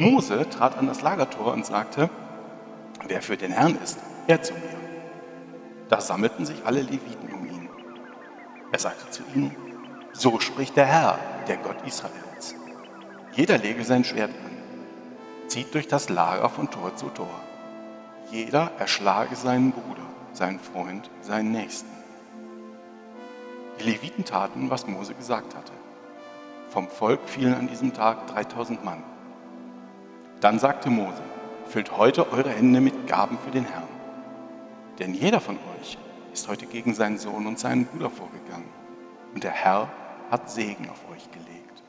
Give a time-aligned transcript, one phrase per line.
[0.00, 2.08] Mose trat an das Lagertor und sagte,
[3.06, 4.60] wer für den Herrn ist, her zu mir.
[5.90, 7.68] Da sammelten sich alle Leviten um ihn.
[8.72, 9.54] Er sagte zu ihnen,
[10.12, 12.54] so spricht der Herr, der Gott Israels.
[13.32, 17.28] Jeder lege sein Schwert an, zieht durch das Lager von Tor zu Tor.
[18.30, 21.90] Jeder erschlage seinen Bruder, seinen Freund, seinen Nächsten.
[23.78, 25.72] Die Leviten taten, was Mose gesagt hatte.
[26.70, 29.02] Vom Volk fielen an diesem Tag 3000 Mann.
[30.40, 31.22] Dann sagte Mose,
[31.66, 33.88] füllt heute eure Hände mit Gaben für den Herrn.
[34.98, 35.98] Denn jeder von euch
[36.32, 38.68] ist heute gegen seinen Sohn und seinen Bruder vorgegangen.
[39.34, 39.88] Und der Herr
[40.30, 41.82] hat Segen auf euch gelegt.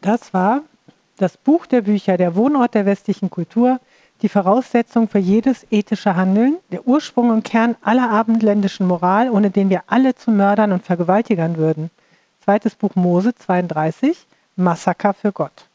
[0.00, 0.62] Das war
[1.16, 3.80] das Buch der Bücher, der Wohnort der westlichen Kultur,
[4.22, 9.70] die Voraussetzung für jedes ethische Handeln, der Ursprung und Kern aller abendländischen Moral, ohne den
[9.70, 11.90] wir alle zu Mördern und Vergewaltigern würden.
[12.44, 15.67] Zweites Buch Mose 32, Massaker für Gott.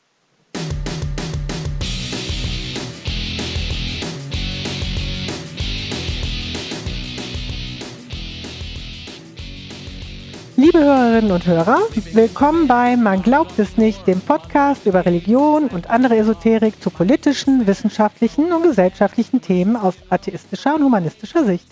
[10.74, 11.78] Liebe Hörerinnen und Hörer,
[12.14, 17.68] willkommen bei Man glaubt es nicht, dem Podcast über Religion und andere Esoterik zu politischen,
[17.68, 21.68] wissenschaftlichen und gesellschaftlichen Themen aus atheistischer und humanistischer Sicht.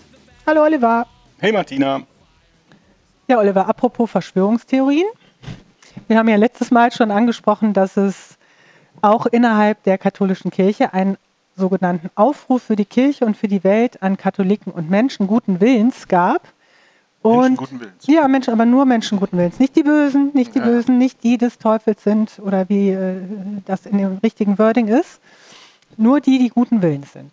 [0.46, 1.08] Hallo Oliver.
[1.40, 2.02] Hey Martina.
[3.26, 5.08] Ja, Oliver, apropos Verschwörungstheorien.
[6.06, 8.38] Wir haben ja letztes Mal schon angesprochen, dass es
[9.00, 11.16] auch innerhalb der katholischen Kirche einen
[11.56, 16.06] sogenannten Aufruf für die Kirche und für die Welt an Katholiken und Menschen guten Willens
[16.06, 16.42] gab
[17.22, 18.06] und, Menschen guten Willens.
[18.06, 19.58] Ja, Menschen, aber nur Menschen guten Willens.
[19.58, 20.64] Nicht die Bösen, nicht die ja.
[20.64, 23.20] Bösen, nicht die des Teufels sind oder wie äh,
[23.66, 25.20] das in dem richtigen Wording ist.
[25.96, 27.32] Nur die, die guten Willens sind.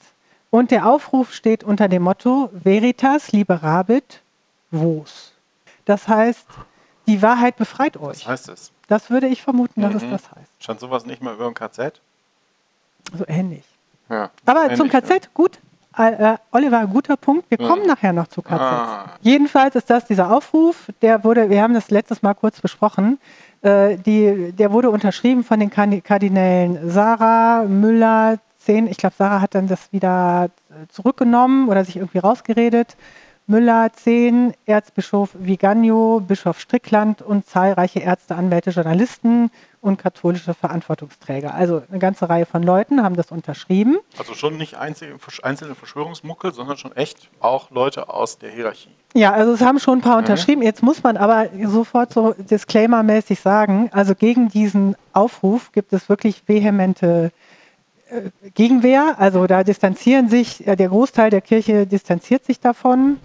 [0.51, 4.21] Und der Aufruf steht unter dem Motto Veritas liberabit
[4.71, 5.33] vos.
[5.85, 6.45] Das heißt,
[7.07, 8.25] die Wahrheit befreit euch.
[8.25, 8.71] Was heißt es?
[8.87, 9.97] Das würde ich vermuten, dass mhm.
[9.97, 10.51] es das heißt.
[10.59, 12.01] Stand sowas nicht mal über ein KZ?
[13.17, 13.63] So ähnlich.
[14.09, 15.29] Ja, aber ähnlich, zum KZ, ja.
[15.33, 15.59] gut,
[15.97, 17.49] äh, Oliver, guter Punkt.
[17.49, 18.59] Wir kommen nachher noch zu KZs.
[18.59, 19.05] Ah.
[19.21, 23.19] Jedenfalls ist das dieser Aufruf, der wurde, wir haben das letztes Mal kurz besprochen,
[23.61, 28.87] äh, die, der wurde unterschrieben von den Kardinälen Sarah, Müller, Zehn.
[28.87, 30.49] Ich glaube, Sarah hat dann das wieder
[30.89, 32.95] zurückgenommen oder sich irgendwie rausgeredet.
[33.49, 39.49] Müller, Zehn, Erzbischof Vigano, Bischof Strickland und zahlreiche Ärzte, Anwälte, Journalisten
[39.81, 41.55] und katholische Verantwortungsträger.
[41.55, 43.97] Also eine ganze Reihe von Leuten haben das unterschrieben.
[44.19, 45.17] Also schon nicht einzelne
[45.73, 48.91] Verschwörungsmuckel, sondern schon echt auch Leute aus der Hierarchie.
[49.15, 50.25] Ja, also es haben schon ein paar mhm.
[50.25, 50.61] unterschrieben.
[50.61, 56.43] Jetzt muss man aber sofort so disclaimermäßig sagen, also gegen diesen Aufruf gibt es wirklich
[56.45, 57.31] vehemente
[58.11, 59.15] äh, Gegenwehr.
[59.17, 63.17] Also da distanzieren sich, der Großteil der Kirche distanziert sich davon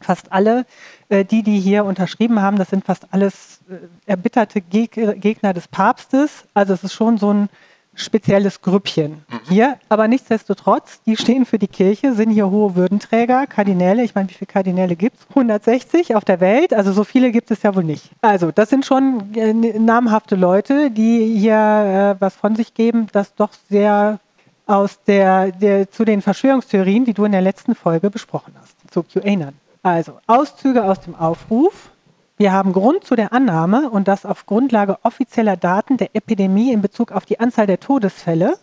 [0.00, 0.66] fast alle,
[1.08, 6.44] äh, die, die hier unterschrieben haben, das sind fast alles äh, erbitterte Gegner des Papstes.
[6.54, 7.48] Also es ist schon so ein
[7.96, 9.40] spezielles Grüppchen mhm.
[9.48, 9.78] hier.
[9.88, 14.02] Aber nichtsdestotrotz, die stehen für die Kirche, sind hier hohe Würdenträger, Kardinäle.
[14.02, 15.26] Ich meine, wie viele Kardinäle gibt es?
[15.28, 16.74] 160 auf der Welt.
[16.74, 18.10] Also so viele gibt es ja wohl nicht.
[18.20, 23.50] Also das sind schon äh, namhafte Leute, die hier was von sich geben, das doch
[23.70, 24.18] sehr
[24.66, 29.02] aus der, der, zu den Verschwörungstheorien, die du in der letzten Folge besprochen hast, zu
[29.02, 29.52] QAnon.
[29.84, 31.90] Also Auszüge aus dem Aufruf.
[32.38, 36.80] Wir haben Grund zu der Annahme und das auf Grundlage offizieller Daten der Epidemie in
[36.80, 38.56] Bezug auf die Anzahl der Todesfälle,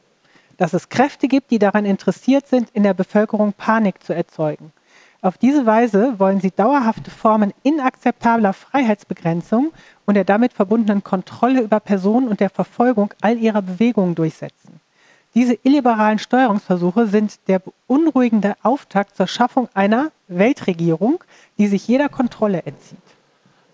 [0.58, 4.74] dass es Kräfte gibt, die daran interessiert sind, in der Bevölkerung Panik zu erzeugen.
[5.22, 9.74] Auf diese Weise wollen sie dauerhafte Formen inakzeptabler Freiheitsbegrenzung
[10.08, 14.80] und der damit verbundenen Kontrolle über Personen und der Verfolgung all ihrer Bewegungen durchsetzen.
[15.34, 21.24] Diese illiberalen Steuerungsversuche sind der beunruhigende Auftakt zur Schaffung einer Weltregierung,
[21.58, 23.00] die sich jeder Kontrolle entzieht.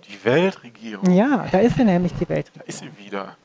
[0.07, 1.11] Die Weltregierung?
[1.11, 2.65] Ja, da ist sie nämlich die Weltregierung.
[2.65, 3.35] Da ist sie wieder.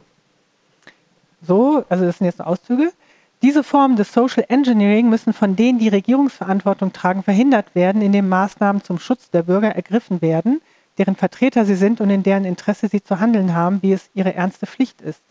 [1.41, 2.93] So, also das sind jetzt Auszüge.
[3.41, 8.85] Diese Formen des Social Engineering müssen von denen, die Regierungsverantwortung tragen, verhindert werden, indem Maßnahmen
[8.85, 10.61] zum Schutz der Bürger ergriffen werden,
[10.99, 14.35] deren Vertreter sie sind und in deren Interesse sie zu handeln haben, wie es ihre
[14.35, 15.23] ernste Pflicht ist.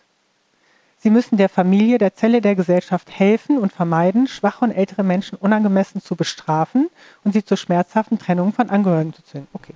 [1.04, 5.36] Sie müssen der Familie, der Zelle der Gesellschaft helfen und vermeiden, schwache und ältere Menschen
[5.36, 6.90] unangemessen zu bestrafen
[7.24, 9.48] und sie zur schmerzhaften Trennung von Angehörigen zu zwingen.
[9.54, 9.74] Okay.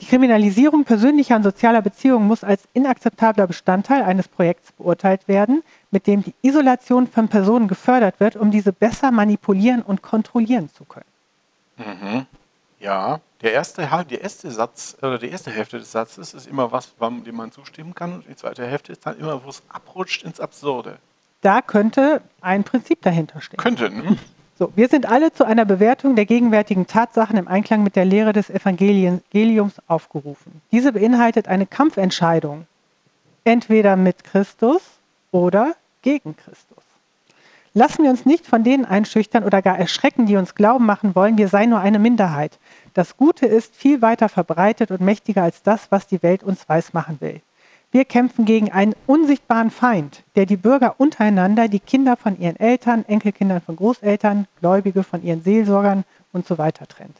[0.00, 6.08] Die Kriminalisierung persönlicher und sozialer Beziehungen muss als inakzeptabler Bestandteil eines Projekts beurteilt werden, mit
[6.08, 11.06] dem die Isolation von Personen gefördert wird, um diese besser manipulieren und kontrollieren zu können.
[11.76, 12.26] Mhm.
[12.80, 16.94] Ja, der erste, der erste Satz oder die erste Hälfte des Satzes ist immer was,
[16.98, 18.14] dem man zustimmen kann.
[18.14, 20.98] Und die zweite Hälfte ist dann immer, wo es abrutscht ins Absurde.
[21.40, 23.56] Da könnte ein Prinzip dahinter stehen.
[23.56, 24.18] Könnte, ne?
[24.58, 28.34] So, wir sind alle zu einer Bewertung der gegenwärtigen Tatsachen im Einklang mit der Lehre
[28.34, 30.60] des Evangeliums aufgerufen.
[30.70, 32.66] Diese beinhaltet eine Kampfentscheidung.
[33.44, 34.82] Entweder mit Christus
[35.30, 36.84] oder gegen Christus.
[37.72, 41.38] Lassen wir uns nicht von denen einschüchtern oder gar erschrecken, die uns glauben machen wollen,
[41.38, 42.58] wir seien nur eine Minderheit.
[42.94, 47.20] Das Gute ist viel weiter verbreitet und mächtiger als das, was die Welt uns weismachen
[47.20, 47.40] will.
[47.92, 53.04] Wir kämpfen gegen einen unsichtbaren Feind, der die Bürger untereinander, die Kinder von ihren Eltern,
[53.06, 57.16] Enkelkindern von Großeltern, Gläubige von ihren Seelsorgern und so weiter trennt.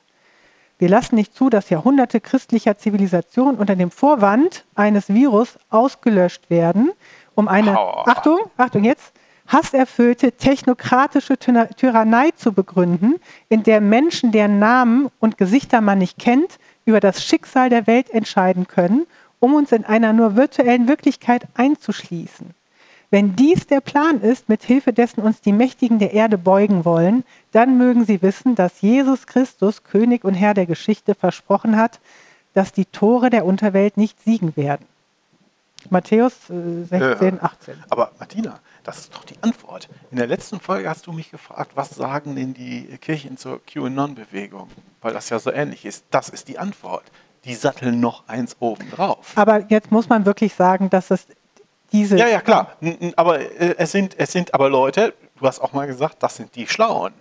[0.79, 6.91] Wir lassen nicht zu, dass Jahrhunderte christlicher Zivilisation unter dem Vorwand eines Virus ausgelöscht werden,
[7.35, 8.02] um eine, oh.
[8.06, 9.12] Achtung, Achtung jetzt,
[9.50, 13.17] hasserfüllte technokratische Tyrannei zu begründen,
[13.49, 18.11] in der Menschen, deren Namen und Gesichter man nicht kennt, über das Schicksal der Welt
[18.11, 19.06] entscheiden können
[19.41, 22.50] um uns in einer nur virtuellen Wirklichkeit einzuschließen.
[23.11, 27.25] Wenn dies der Plan ist, mit Hilfe dessen uns die Mächtigen der Erde beugen wollen,
[27.50, 31.99] dann mögen sie wissen, dass Jesus Christus, König und Herr der Geschichte, versprochen hat,
[32.55, 34.87] dass die Tore der Unterwelt nicht siegen werden.
[35.88, 36.91] Matthäus 16,
[37.38, 37.75] äh, 18.
[37.88, 39.88] Aber Martina, das ist doch die Antwort.
[40.10, 44.68] In der letzten Folge hast du mich gefragt, was sagen denn die Kirchen zur QAnon-Bewegung?
[45.00, 46.04] Weil das ja so ähnlich ist.
[46.10, 47.04] Das ist die Antwort
[47.44, 49.32] die satteln noch eins oben drauf.
[49.36, 51.26] Aber jetzt muss man wirklich sagen, dass es
[51.92, 52.16] diese.
[52.16, 52.76] Ja, ja, klar.
[53.16, 56.54] Aber äh, es sind, es sind aber Leute, du hast auch mal gesagt, das sind
[56.54, 57.12] die Schlauen.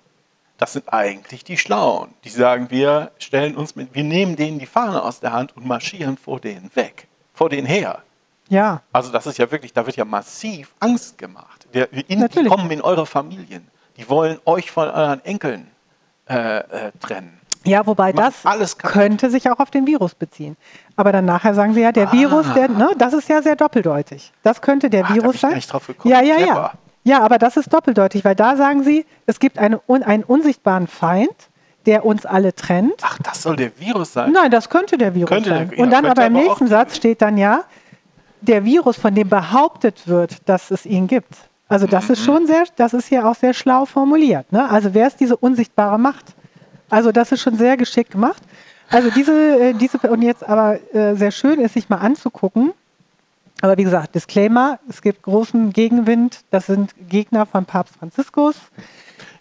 [0.57, 2.13] Das sind eigentlich die Schlauen.
[2.25, 5.65] Die sagen, wir stellen uns mit, wir nehmen denen die Fahne aus der Hand und
[5.65, 8.03] marschieren vor denen weg, vor denen her.
[8.50, 8.81] Ja.
[8.92, 11.68] Also das ist ja wirklich, da wird ja massiv Angst gemacht.
[11.74, 13.68] Die, in, die kommen in eure Familien.
[13.98, 15.68] Die wollen euch von euren Enkeln
[16.28, 17.40] äh, äh, trennen.
[17.66, 20.56] Ja, wobei das könnte sich auch auf den Virus beziehen.
[20.96, 22.13] Aber dann nachher sagen sie ja, der ah.
[22.13, 24.31] Virus, der, ne, das ist ja sehr doppeldeutig.
[24.44, 25.56] Das könnte der ah, Virus sein.
[25.56, 26.13] Nicht drauf gekommen.
[26.13, 26.72] Ja, ja, ja.
[27.04, 31.50] Ja, aber das ist doppeldeutig, weil da sagen sie, es gibt eine, einen unsichtbaren Feind,
[31.86, 33.02] der uns alle trennt.
[33.02, 34.31] Ach, das soll der Virus sein?
[34.31, 35.69] Nein, das könnte der Virus könnte sein.
[35.69, 37.63] Der, ja, Und dann aber im nächsten Satz steht dann ja,
[38.41, 41.36] der Virus, von dem behauptet wird, dass es ihn gibt.
[41.68, 42.13] Also das mhm.
[42.13, 44.51] ist schon sehr, das ist ja auch sehr schlau formuliert.
[44.51, 44.69] Ne?
[44.69, 46.25] Also wer ist diese unsichtbare Macht?
[46.89, 48.41] Also das ist schon sehr geschickt gemacht.
[48.89, 52.74] Also diese, äh, diese und jetzt aber äh, sehr schön ist, sich mal anzugucken.
[53.62, 56.42] Aber wie gesagt, Disclaimer, es gibt großen Gegenwind.
[56.50, 58.56] Das sind Gegner von Papst Franziskus.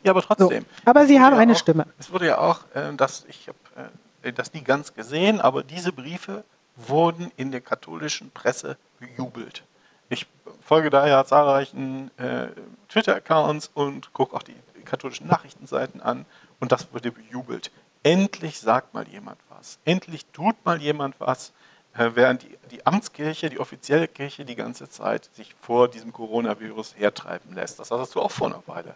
[0.02, 0.62] Ja, aber trotzdem.
[0.62, 0.82] So.
[0.84, 1.86] Aber sie haben ja eine auch, Stimme.
[1.98, 3.90] Es wurde ja auch, äh, das, ich habe
[4.22, 6.44] äh, das nie ganz gesehen, aber diese Briefe
[6.76, 9.64] wurden in der katholischen Presse bejubelt.
[10.08, 10.26] Ich
[10.60, 12.48] folge daher zahlreichen äh,
[12.88, 16.24] Twitter-Accounts und gucke auch die katholischen Nachrichtenseiten an
[16.60, 17.70] und das wurde bejubelt.
[18.02, 19.78] Endlich sagt mal jemand was.
[19.84, 21.52] Endlich tut mal jemand was,
[21.94, 26.94] äh, während die, die Amtskirche, die offizielle Kirche die ganze Zeit sich vor diesem Coronavirus
[26.96, 27.78] hertreiben lässt.
[27.78, 28.94] Das hast du auch vor einer Weile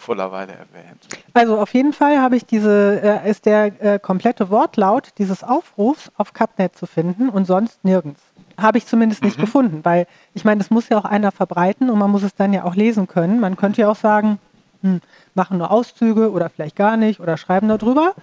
[0.00, 1.06] voller Weile erwähnt.
[1.34, 6.10] Also auf jeden Fall habe ich diese, äh, ist der äh, komplette Wortlaut dieses Aufrufs
[6.16, 8.22] auf Capnet zu finden und sonst nirgends.
[8.60, 9.42] Habe ich zumindest nicht mhm.
[9.42, 12.52] gefunden, weil ich meine, das muss ja auch einer verbreiten und man muss es dann
[12.52, 13.40] ja auch lesen können.
[13.40, 14.38] Man könnte ja auch sagen,
[14.82, 15.00] hm,
[15.34, 18.14] machen nur Auszüge oder vielleicht gar nicht oder schreiben nur drüber.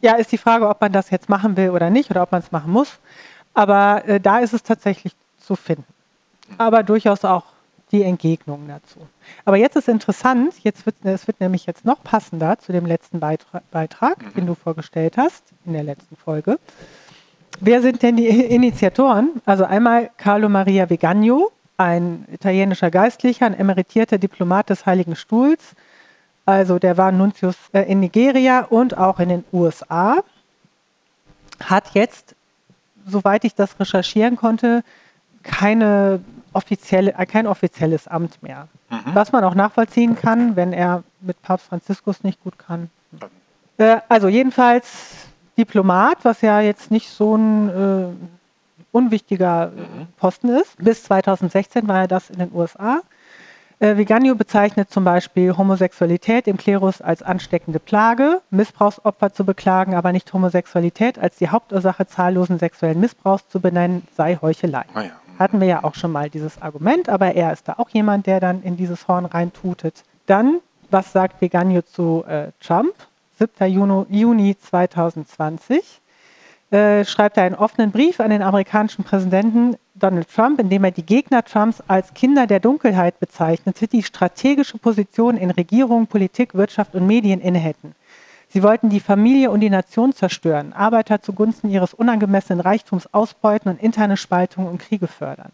[0.00, 2.40] Ja, ist die Frage, ob man das jetzt machen will oder nicht oder ob man
[2.40, 2.98] es machen muss.
[3.54, 5.84] Aber äh, da ist es tatsächlich zu finden.
[6.58, 7.44] Aber durchaus auch
[7.92, 9.06] die Entgegnungen dazu.
[9.44, 13.20] Aber jetzt ist interessant, jetzt wird, es wird nämlich jetzt noch passender zu dem letzten
[13.20, 14.34] Beitra Beitrag, mhm.
[14.34, 16.58] den du vorgestellt hast in der letzten Folge.
[17.64, 19.40] Wer sind denn die Initiatoren?
[19.46, 25.76] Also einmal Carlo Maria Vegagno, ein italienischer Geistlicher, ein emeritierter Diplomat des Heiligen Stuhls.
[26.44, 30.24] Also der war Nuntius äh, in Nigeria und auch in den USA.
[31.62, 32.34] Hat jetzt,
[33.06, 34.82] soweit ich das recherchieren konnte,
[35.44, 36.18] keine
[36.54, 38.66] offizielle, äh, kein offizielles Amt mehr.
[38.90, 39.14] Mhm.
[39.14, 42.90] Was man auch nachvollziehen kann, wenn er mit Papst Franziskus nicht gut kann.
[43.78, 48.06] Äh, also jedenfalls Diplomat, was ja jetzt nicht so ein äh,
[48.92, 50.06] unwichtiger mhm.
[50.16, 50.76] Posten ist.
[50.78, 53.00] Bis 2016 war er das in den USA.
[53.82, 60.12] Äh, Viganio bezeichnet zum Beispiel Homosexualität im Klerus als ansteckende Plage, Missbrauchsopfer zu beklagen, aber
[60.12, 64.84] nicht Homosexualität als die Hauptursache zahllosen sexuellen Missbrauchs zu benennen, sei Heuchelei.
[64.94, 65.10] Oh ja.
[65.36, 68.38] Hatten wir ja auch schon mal dieses Argument, aber er ist da auch jemand, der
[68.38, 70.04] dann in dieses Horn reintutet.
[70.26, 72.94] Dann, was sagt Viganio zu äh, Trump?
[73.42, 73.72] 7.
[73.72, 76.00] Juni, Juni 2020
[76.70, 80.92] äh, schreibt er einen offenen Brief an den amerikanischen Präsidenten Donald Trump, in dem er
[80.92, 86.94] die Gegner Trumps als Kinder der Dunkelheit bezeichnete, die strategische Positionen in Regierung, Politik, Wirtschaft
[86.94, 87.96] und Medien innehätten.
[88.48, 93.82] Sie wollten die Familie und die Nation zerstören, Arbeiter zugunsten ihres unangemessenen Reichtums ausbeuten und
[93.82, 95.50] interne Spaltungen und Kriege fördern.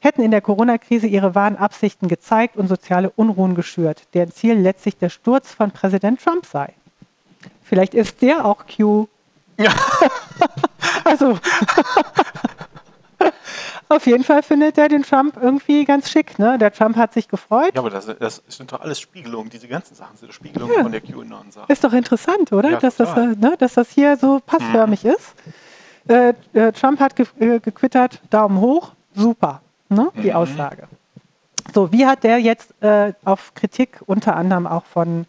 [0.00, 4.96] Hätten in der Corona-Krise ihre wahren Absichten gezeigt und soziale Unruhen geschürt, deren Ziel letztlich
[4.96, 6.72] der Sturz von Präsident Trump sei.
[7.62, 9.08] Vielleicht ist der auch Q
[9.60, 9.72] ja.
[11.04, 11.36] also,
[13.90, 16.38] Auf jeden Fall findet er den Trump irgendwie ganz schick.
[16.38, 16.58] Ne?
[16.58, 17.70] Der Trump hat sich gefreut.
[17.74, 19.48] Ja, aber das, das sind doch alles Spiegelungen.
[19.48, 20.82] Diese ganzen Sachen sind Spiegelungen ja.
[20.82, 21.72] von der QAnon-Sache.
[21.72, 22.70] Ist doch interessant, oder?
[22.70, 25.10] Ja, dass, das, ne, dass das hier so passförmig mhm.
[25.10, 25.34] ist.
[26.06, 30.10] Äh, äh, Trump hat ge äh, gequittert, Daumen hoch, super, ne?
[30.16, 30.36] die mhm.
[30.36, 30.86] Aussage.
[31.74, 35.26] So, wie hat der jetzt äh, auf Kritik unter anderem auch von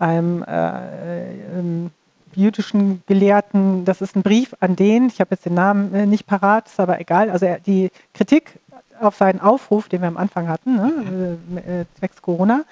[0.00, 1.90] einem ähm,
[2.34, 6.26] jüdischen Gelehrten, das ist ein Brief an den, ich habe jetzt den Namen äh, nicht
[6.26, 8.58] parat, ist aber egal, also er, die Kritik
[9.00, 12.64] auf seinen Aufruf, den wir am Anfang hatten, ne, äh, zwecks Corona,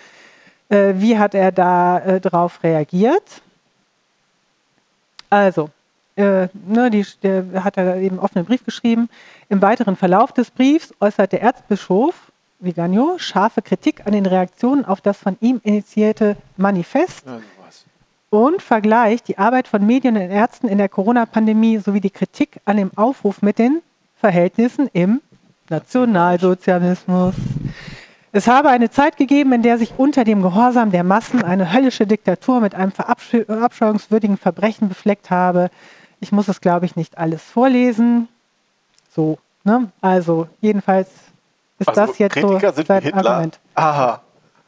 [0.68, 3.42] äh, wie hat er da äh, drauf reagiert?
[5.30, 5.70] Also,
[6.16, 9.08] äh, ne, die, der hat er eben offenen Brief geschrieben.
[9.48, 12.27] Im weiteren Verlauf des Briefs äußert der Erzbischof
[12.60, 17.24] Vigano scharfe Kritik an den Reaktionen auf das von ihm initiierte Manifest.
[17.26, 17.40] Ja,
[18.30, 22.76] und vergleicht die Arbeit von Medien und Ärzten in der Corona-Pandemie sowie die Kritik an
[22.76, 23.80] dem Aufruf mit den
[24.20, 25.22] Verhältnissen im
[25.70, 27.34] Nationalsozialismus.
[28.32, 32.06] Es habe eine Zeit gegeben, in der sich unter dem Gehorsam der Massen eine höllische
[32.06, 35.70] Diktatur mit einem verabscheuungswürdigen Verbrechen befleckt habe.
[36.20, 38.28] Ich muss es, glaube ich, nicht alles vorlesen.
[39.14, 39.90] So, ne?
[40.02, 41.08] Also, jedenfalls
[41.78, 43.58] ist also, das jetzt Kritiker so sein Argument.
[43.74, 44.20] Aha.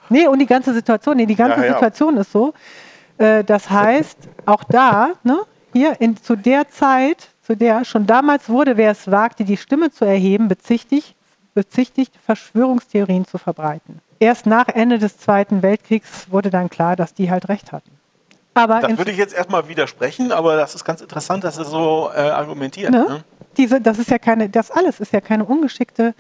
[0.09, 1.73] Nee, und die ganze Situation, nee, die ganze ja, ja.
[1.75, 2.53] Situation ist so,
[3.19, 5.41] äh, das heißt, auch da, ne,
[5.73, 9.91] hier in, zu der Zeit, zu der schon damals wurde, wer es wagte, die Stimme
[9.91, 11.15] zu erheben, bezichtigt,
[11.55, 14.01] bezichtigt, Verschwörungstheorien zu verbreiten.
[14.19, 17.91] Erst nach Ende des Zweiten Weltkriegs wurde dann klar, dass die halt recht hatten.
[18.55, 22.11] Aber das würde ich jetzt erstmal widersprechen, aber das ist ganz interessant, dass er so
[22.15, 22.91] äh, argumentiert.
[22.91, 23.07] Ne?
[23.09, 23.25] Ne?
[23.57, 26.15] Diese, das ist ja keine, das alles ist ja keine ungeschickte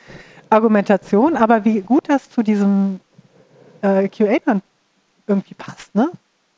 [0.51, 3.01] Argumentation, aber wie gut das zu diesem
[3.83, 4.61] äh, QA
[5.27, 6.11] irgendwie passt, ne?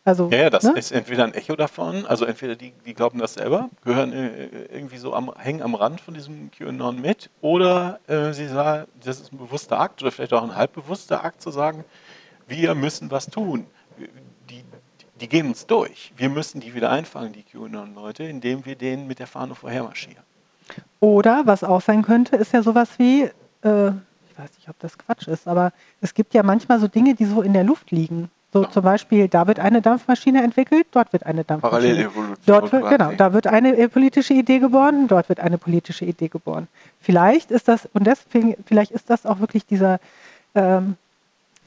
[0.05, 0.73] Also, ja, ja, das ne?
[0.77, 4.97] ist entweder ein Echo davon, also entweder die, die glauben das selber, gehören äh, irgendwie
[4.97, 9.33] so am, hängen am Rand von diesem QAnon mit, oder äh, sie sagen, das ist
[9.33, 11.85] ein bewusster Akt oder vielleicht auch ein halbbewusster Akt zu sagen,
[12.49, 13.65] wir müssen was tun.
[14.51, 14.65] Die,
[15.21, 16.13] die gehen uns durch.
[16.17, 20.25] Wir müssen die wieder einfangen, die QAnon-Leute, indem wir denen mit der Fahne vorher marschieren.
[20.99, 23.31] Oder, was auch sein könnte, ist ja sowas wie,
[23.63, 27.15] äh, ich weiß nicht, ob das Quatsch ist, aber es gibt ja manchmal so Dinge,
[27.15, 28.31] die so in der Luft liegen.
[28.53, 32.11] So zum Beispiel, da wird eine Dampfmaschine entwickelt, dort wird eine Dampfmaschine.
[32.45, 36.29] Dort wird, genau, da wird eine äh, politische Idee geboren, dort wird eine politische Idee
[36.29, 36.69] geboren.
[37.01, 40.01] Vielleicht ist das, und deswegen, vielleicht ist das auch wirklich dieser,
[40.55, 40.97] ähm,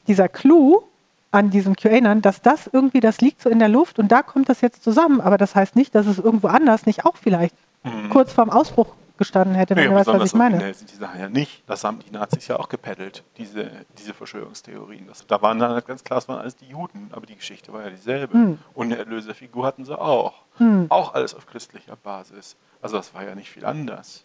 [0.08, 0.84] dieser Clou
[1.32, 4.48] an diesem QAnon, dass das irgendwie, das liegt so in der Luft und da kommt
[4.48, 5.22] das jetzt zusammen.
[5.22, 8.10] Aber das heißt nicht, dass es irgendwo anders nicht auch vielleicht mhm.
[8.10, 10.58] kurz vorm Ausbruch gestanden hätte, wenn nee, du weißt, was ich meine.
[10.58, 11.64] Nee, sind die Sachen ja nicht.
[11.68, 15.08] Das haben die Nazis ja auch gepeddelt, diese, diese Verschwörungstheorien.
[15.08, 17.72] Das, da waren dann halt ganz klar, es waren alles die Juden, aber die Geschichte
[17.74, 18.34] war ja dieselbe.
[18.34, 18.60] Hm.
[18.74, 20.34] Und eine Erlöserfigur hatten sie auch.
[20.58, 20.88] Hm.
[20.90, 22.56] Auch alles auf christlicher Basis.
[22.82, 24.24] Also das war ja nicht viel anders.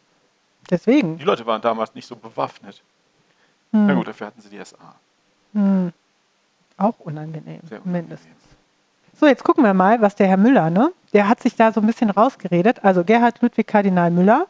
[0.71, 1.19] Deswegen.
[1.19, 2.83] Die Leute waren damals nicht so bewaffnet.
[3.73, 3.87] Hm.
[3.87, 4.77] Na gut, dafür hatten sie die SA.
[5.55, 5.93] Hm.
[6.77, 8.37] Auch unangenehm, Sehr unangenehm, mindestens.
[9.19, 10.93] So, jetzt gucken wir mal, was der Herr Müller, ne?
[11.13, 12.85] Der hat sich da so ein bisschen rausgeredet.
[12.85, 14.47] Also Gerhard Ludwig Kardinal Müller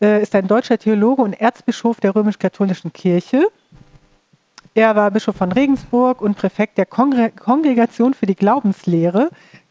[0.00, 3.46] äh, ist ein deutscher Theologe und Erzbischof der römisch-katholischen Kirche.
[4.74, 9.30] Er war Bischof von Regensburg und Präfekt der Kongre Kongregation für die Glaubenslehre.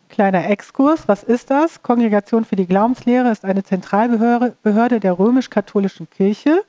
[0.10, 1.82] Kleiner Exkurs, was ist das?
[1.84, 6.64] Kongregation für die Glaubenslehre ist eine Zentralbehörde der römisch-katholischen Kirche.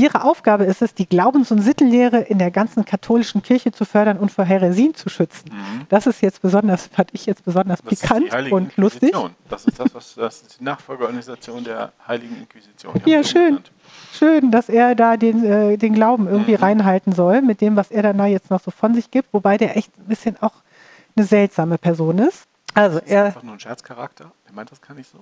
[0.00, 4.16] Ihre Aufgabe ist es, die Glaubens- und Sittenlehre in der ganzen katholischen Kirche zu fördern
[4.16, 5.50] und vor Häresien zu schützen.
[5.52, 5.86] Mhm.
[5.90, 9.14] Das ist jetzt besonders, fand ich jetzt besonders das pikant und lustig.
[9.50, 12.94] Das ist das, was das ist die Nachfolgeorganisation der Heiligen Inquisition.
[13.04, 13.58] Ja, schön.
[14.14, 16.62] Schön, dass er da den, äh, den Glauben irgendwie mhm.
[16.62, 19.58] reinhalten soll, mit dem, was er dann da jetzt noch so von sich gibt, wobei
[19.58, 20.54] der echt ein bisschen auch
[21.14, 22.46] eine seltsame Person ist.
[22.72, 23.24] Also das ist er.
[23.26, 24.32] einfach nur ein Scherzcharakter.
[24.46, 25.18] Er meint das gar nicht so.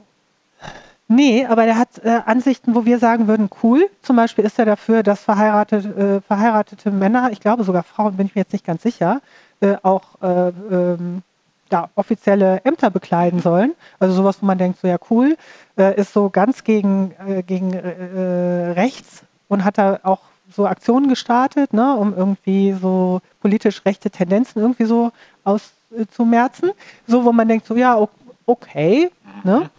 [1.11, 3.89] Nee, aber der hat äh, Ansichten, wo wir sagen würden, cool.
[4.03, 8.27] Zum Beispiel ist er dafür, dass verheiratete, äh, verheiratete Männer, ich glaube sogar Frauen, bin
[8.27, 9.23] ich mir jetzt nicht ganz sicher,
[9.61, 11.23] äh, auch äh, ähm,
[11.73, 13.75] ja, offizielle Ämter bekleiden sollen.
[13.99, 15.39] Also sowas, wo man denkt, so ja cool,
[15.79, 20.21] äh, ist so ganz gegen, äh, gegen rechts und hat da auch
[20.55, 25.13] so Aktionen gestartet, ne, um irgendwie so politisch rechte Tendenzen irgendwie so
[25.45, 26.73] auszumerzen.
[27.07, 27.99] So, wo man denkt, so ja,
[28.47, 29.11] okay,
[29.45, 29.71] ne?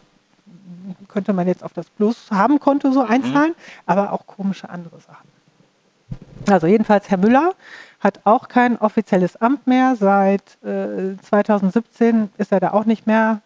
[1.08, 3.10] Könnte man jetzt auf das Plus-Haben-Konto so mhm.
[3.12, 3.84] einzahlen, mhm.
[3.86, 5.27] aber auch komische andere Sachen.
[6.50, 7.53] Also jedenfalls Herr Müller
[8.00, 9.96] hat auch kein offizielles Amt mehr.
[9.96, 13.41] Seit äh, 2017 ist er da auch nicht mehr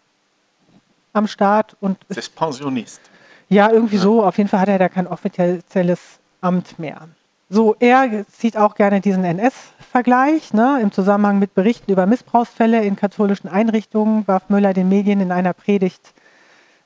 [1.12, 1.76] am Start.
[1.80, 3.02] Und ist Pensionist.
[3.50, 4.02] Ja, irgendwie ja.
[4.02, 4.24] so.
[4.24, 7.08] Auf jeden Fall hat er da kein offizielles Amt mehr.
[7.50, 10.54] So, er zieht auch gerne diesen NS-Vergleich.
[10.54, 10.80] Ne?
[10.82, 15.54] Im Zusammenhang mit Berichten über Missbrauchsfälle in katholischen Einrichtungen warf Müller den Medien in einer
[15.54, 16.14] Predigt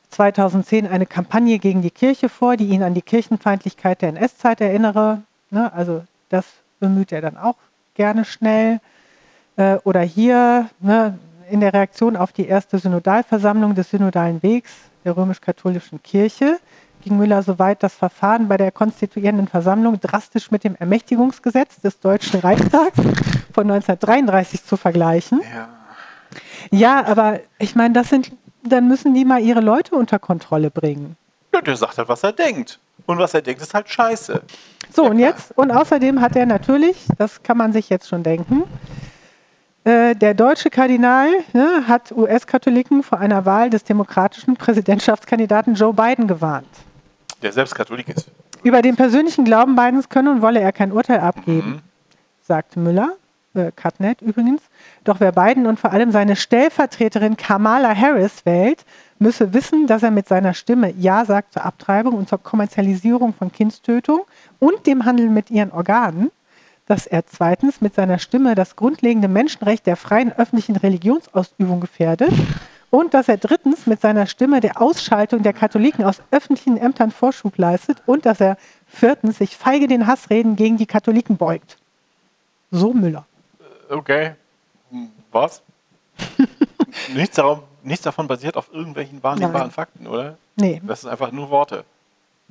[0.10, 5.22] 2010 eine Kampagne gegen die Kirche vor, die ihn an die Kirchenfeindlichkeit der NS-Zeit erinnere.
[5.50, 6.46] Ne, also das
[6.80, 7.58] bemüht er dann auch
[7.94, 8.80] gerne schnell.
[9.56, 11.18] Äh, oder hier ne,
[11.50, 14.72] in der Reaktion auf die erste Synodalversammlung des Synodalen Wegs
[15.04, 16.60] der römisch-katholischen Kirche
[17.02, 22.00] ging Müller so weit, das Verfahren bei der konstituierenden Versammlung drastisch mit dem Ermächtigungsgesetz des
[22.00, 22.98] Deutschen Reichstags
[23.54, 25.42] von 1933 zu vergleichen.
[25.54, 25.70] Ja,
[26.72, 28.32] ja aber ich meine, das sind,
[28.70, 31.16] dann müssen die mal ihre Leute unter Kontrolle bringen.
[31.54, 32.80] Ja, der sagt halt, was er denkt.
[33.06, 34.42] Und was er denkt, ist halt scheiße.
[34.94, 38.24] So, ja, und jetzt, und außerdem hat er natürlich, das kann man sich jetzt schon
[38.24, 38.64] denken,
[39.88, 46.28] äh, der deutsche Kardinal ne, hat US-Katholiken vor einer Wahl des demokratischen Präsidentschaftskandidaten Joe Biden
[46.28, 46.68] gewarnt.
[47.42, 48.30] Der selbst Katholik ist.
[48.64, 51.82] Über den persönlichen Glauben Bidens könne und wolle er kein Urteil abgeben, mhm.
[52.42, 53.16] sagte Müller,
[53.58, 54.62] äh, Cutnet übrigens.
[55.04, 58.86] Doch wer Biden und vor allem seine Stellvertreterin Kamala Harris wählt,
[59.20, 63.52] müsse wissen, dass er mit seiner Stimme Ja sagt zur Abtreibung und zur Kommerzialisierung von
[63.52, 64.22] Kindstötung
[64.60, 66.32] und dem Handel mit ihren Organen,
[66.86, 72.32] dass er zweitens mit seiner Stimme das grundlegende Menschenrecht der freien öffentlichen Religionsausübung gefährdet
[72.90, 77.58] und dass er drittens mit seiner Stimme der Ausschaltung der Katholiken aus öffentlichen Ämtern Vorschub
[77.58, 81.78] leistet und dass er viertens sich feige den Hassreden gegen die Katholiken beugt.
[82.72, 83.26] So Müller.
[83.90, 84.36] Okay.
[85.32, 85.62] Was?
[87.14, 90.38] nichts, darum, nichts davon basiert auf irgendwelchen wahrnehmbaren Fakten, oder?
[90.56, 90.82] Nee.
[90.86, 91.84] Das ist einfach nur Worte.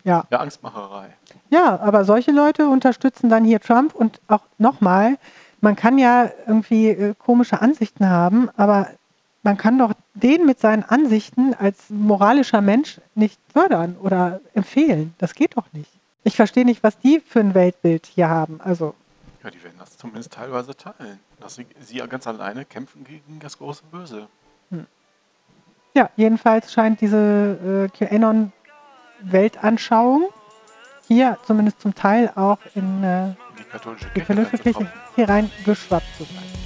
[0.04, 0.24] Ja.
[0.30, 1.08] Ja, Angstmacherei.
[1.50, 5.16] Ja, aber solche Leute unterstützen dann hier Trump und auch nochmal,
[5.60, 8.88] man kann ja irgendwie äh, komische Ansichten haben, aber
[9.42, 15.14] man kann doch den mit seinen Ansichten als moralischer Mensch nicht fördern oder empfehlen.
[15.18, 15.90] Das geht doch nicht.
[16.24, 18.60] Ich verstehe nicht, was die für ein Weltbild hier haben.
[18.60, 18.94] Also
[19.46, 21.20] ja, die werden das zumindest teilweise teilen.
[21.40, 24.26] Dass sie, sie ganz alleine kämpfen gegen das große Böse.
[24.70, 24.88] Hm.
[25.94, 30.30] Ja, jedenfalls scheint diese äh, QAnon-Weltanschauung
[31.06, 35.48] hier zumindest zum Teil auch in äh, die katholische Kirche, die katholische Kirche hier rein
[35.64, 36.65] geschwappt zu sein.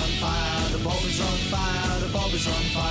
[0.00, 2.89] on fire, the Pope is on fire, the Pope is on fire,